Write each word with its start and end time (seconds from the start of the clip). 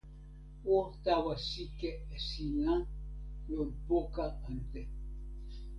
o 0.77 0.79
tawa 1.03 1.33
sike 1.47 1.89
e 2.15 2.17
sina 2.27 2.73
lon 3.53 3.69
poka 3.87 4.25
ante. 4.49 4.81